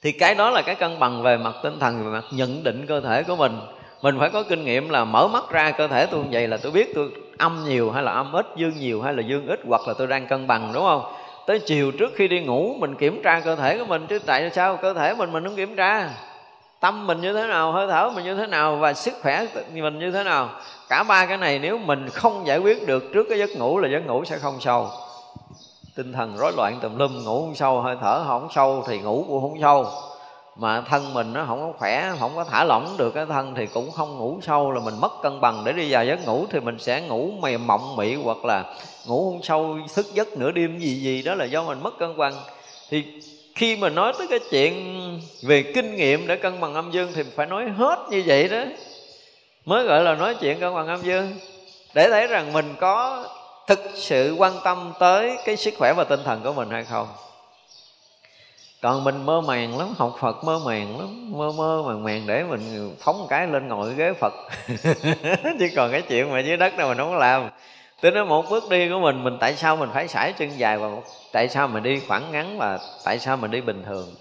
[0.01, 2.86] thì cái đó là cái cân bằng về mặt tinh thần về mặt nhận định
[2.88, 3.51] cơ thể của mình
[4.01, 6.57] mình phải có kinh nghiệm là mở mắt ra cơ thể tôi như vậy là
[6.57, 9.60] tôi biết tôi âm nhiều hay là âm ít, dương nhiều hay là dương ít,
[9.67, 11.13] hoặc là tôi đang cân bằng, đúng không?
[11.45, 14.49] Tới chiều trước khi đi ngủ, mình kiểm tra cơ thể của mình, chứ tại
[14.53, 16.10] sao cơ thể mình mình không kiểm tra?
[16.79, 19.99] Tâm mình như thế nào, hơi thở mình như thế nào, và sức khỏe mình
[19.99, 20.49] như thế nào?
[20.89, 23.89] Cả ba cái này nếu mình không giải quyết được trước cái giấc ngủ là
[23.89, 24.88] giấc ngủ sẽ không sâu.
[25.95, 29.25] Tinh thần rối loạn tùm lum, ngủ không sâu, hơi thở không sâu thì ngủ
[29.27, 29.86] cũng không sâu
[30.58, 33.67] mà thân mình nó không có khỏe, không có thả lỏng được cái thân thì
[33.67, 35.63] cũng không ngủ sâu là mình mất cân bằng.
[35.65, 38.63] Để đi vào giấc ngủ thì mình sẽ ngủ mềm mộng mị hoặc là
[39.08, 42.17] ngủ không sâu, thức giấc nửa đêm gì gì, đó là do mình mất cân
[42.17, 42.34] bằng.
[42.89, 43.04] Thì
[43.56, 45.02] khi mà nói tới cái chuyện
[45.43, 48.63] về kinh nghiệm để cân bằng âm dương thì phải nói hết như vậy đó.
[49.65, 51.34] Mới gọi là nói chuyện cân bằng âm dương.
[51.93, 53.26] Để thấy rằng mình có
[53.67, 57.08] thực sự quan tâm tới cái sức khỏe và tinh thần của mình hay không
[58.82, 62.44] còn mình mơ màng lắm, học phật mơ màng lắm, mơ mơ màng màng để
[62.44, 64.34] mình phóng một cái lên ngồi ghế phật.
[65.60, 67.50] Chứ còn cái chuyện mà dưới đất này mình không có làm.
[68.02, 70.78] Tôi nói một bước đi của mình Mình tại sao mình phải sải chân dài
[70.78, 70.90] và
[71.32, 74.16] Tại sao mình đi khoảng ngắn và tại sao mình đi bình thường?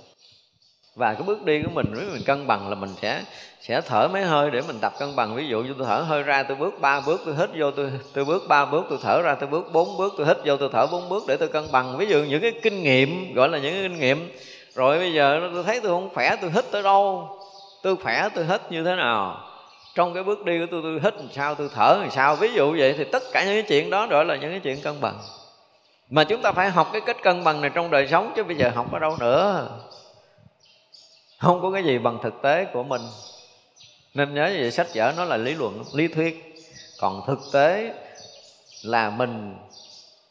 [0.96, 3.22] Và cái bước đi của mình, nếu mình cân bằng là mình sẽ
[3.60, 5.34] sẽ thở mấy hơi để mình tập cân bằng.
[5.36, 7.92] Ví dụ như tôi thở hơi ra, tôi bước ba bước, tôi hít vô, tôi
[8.14, 10.68] tôi bước ba bước, tôi thở ra, tôi bước bốn bước, tôi hít vô, tôi
[10.72, 11.96] thở bốn bước để tôi cân bằng.
[11.98, 14.30] Ví dụ những cái kinh nghiệm, gọi là những cái kinh nghiệm.
[14.74, 17.28] Rồi bây giờ tôi thấy tôi không khỏe, tôi hít tới đâu?
[17.82, 19.38] Tôi khỏe, tôi hít như thế nào?
[19.94, 22.36] Trong cái bước đi của tôi tôi hít làm sao, tôi thở làm sao?
[22.36, 24.80] Ví dụ vậy thì tất cả những cái chuyện đó gọi là những cái chuyện
[24.82, 25.18] cân bằng.
[26.10, 28.56] Mà chúng ta phải học cái cách cân bằng này trong đời sống chứ bây
[28.56, 29.68] giờ học ở đâu nữa?
[31.46, 33.02] Không có cái gì bằng thực tế của mình.
[34.14, 36.54] Nên nhớ về sách vở nó là lý luận, lý thuyết.
[37.00, 37.92] Còn thực tế
[38.82, 39.56] là mình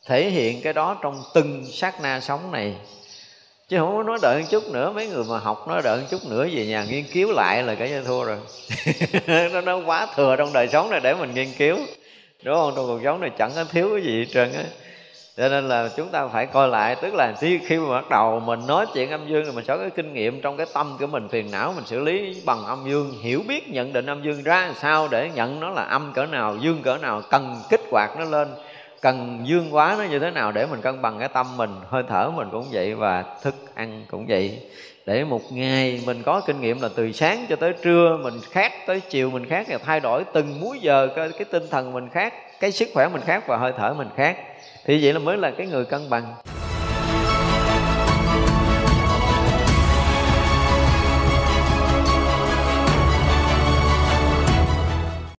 [0.05, 2.75] thể hiện cái đó trong từng sát na sống này.
[3.69, 6.07] Chứ không có nói đợi một chút nữa, mấy người mà học nói đợi một
[6.09, 8.37] chút nữa về nhà nghiên cứu lại là cái thua rồi.
[9.53, 11.77] Nó nó quá thừa trong đời sống này để mình nghiên cứu.
[12.43, 12.73] Đúng không?
[12.75, 14.63] Trong cuộc sống này chẳng có thiếu cái gì hết trơn á
[15.37, 18.59] cho nên là chúng ta phải coi lại tức là khi mà bắt đầu mình
[18.67, 21.07] nói chuyện âm dương thì mình sẽ có cái kinh nghiệm trong cái tâm của
[21.07, 24.43] mình phiền não mình xử lý bằng âm dương hiểu biết nhận định âm dương
[24.43, 28.19] ra sao để nhận nó là âm cỡ nào dương cỡ nào cần kích hoạt
[28.19, 28.47] nó lên
[29.05, 31.69] cần dương quá nó như thế nào để mình cân bằng cái tâm mình.
[31.89, 34.59] Hơi thở mình cũng vậy và thức ăn cũng vậy.
[35.05, 38.71] Để một ngày mình có kinh nghiệm là từ sáng cho tới trưa mình khác
[38.87, 42.09] tới chiều mình khác là thay đổi từng múi giờ cái, cái tinh thần mình
[42.09, 44.37] khác cái sức khỏe mình khác và hơi thở mình khác
[44.87, 46.35] thì vậy là mới là cái người cân bằng.